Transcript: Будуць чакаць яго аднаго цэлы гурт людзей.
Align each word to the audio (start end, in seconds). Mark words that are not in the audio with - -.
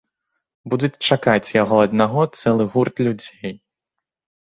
Будуць 0.73 1.03
чакаць 1.09 1.53
яго 1.61 1.77
аднаго 1.85 2.21
цэлы 2.41 2.71
гурт 2.75 2.95
людзей. 3.09 3.59